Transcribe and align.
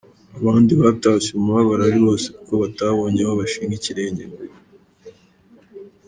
abandi 0.39 0.73
batashye 0.81 1.29
umubabaro 1.33 1.81
ari 1.89 1.99
wose 2.05 2.27
kuko 2.35 2.53
batabonye 2.61 3.21
aho 3.23 3.33
bashinga 3.39 3.73
ikirenge 3.79 4.23
ngo. 4.29 4.41